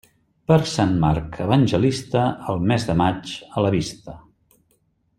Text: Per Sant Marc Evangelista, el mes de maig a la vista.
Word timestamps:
Per 0.51 0.55
Sant 0.71 0.95
Marc 1.03 1.37
Evangelista, 1.45 2.23
el 2.55 2.65
mes 2.73 2.89
de 2.91 2.97
maig 3.05 3.37
a 3.51 3.67
la 3.67 3.73
vista. 3.81 4.21